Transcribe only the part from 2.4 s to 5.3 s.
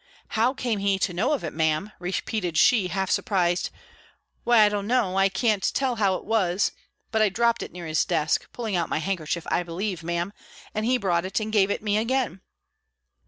she half surprised "Why, I don't know, I